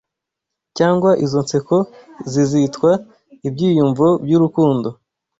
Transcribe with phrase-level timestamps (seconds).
[0.77, 1.77] cyangwa izo nseko
[2.31, 2.91] zizitwa
[3.47, 4.89] Ibyiyumvo byurukundo